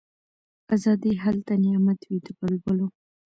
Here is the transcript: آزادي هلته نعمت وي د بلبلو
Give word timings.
آزادي 0.75 1.13
هلته 1.23 1.53
نعمت 1.63 1.99
وي 2.05 2.17
د 2.25 2.27
بلبلو 2.39 2.87